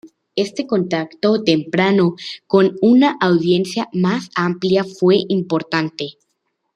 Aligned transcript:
Ese 0.35 0.65
contacto 0.65 1.43
temprano 1.43 2.15
con 2.47 2.75
una 2.81 3.17
audiencia 3.21 3.87
más 3.93 4.31
amplia 4.35 4.83
fue 4.83 5.17
muy 5.17 5.25
importante. 5.27 6.15